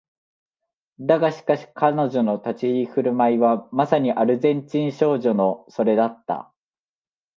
[0.99, 6.51] だがしかし彼女の立ち居振る舞いはまさにアルゼンチン人少女のそれだった